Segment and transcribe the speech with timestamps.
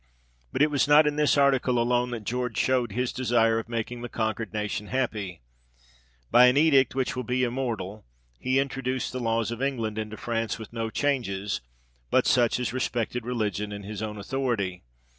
[0.51, 4.01] But it was not in this article alone that George showed his desire of making
[4.01, 5.43] the conquered nation happy:
[6.31, 8.03] by an edict, which will be immortal,
[8.39, 11.61] he introduced the laws of England into France, with no changes,
[12.09, 14.81] but such as respected religion and his own authority.